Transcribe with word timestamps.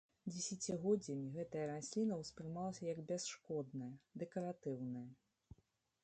Дзесяцігоддзямі 0.33 1.27
гэтая 1.33 1.65
расліна 1.71 2.13
ўспрымалася 2.21 2.83
як 2.93 3.01
бясшкодная 3.11 3.91
дэкаратыўная. 4.23 5.05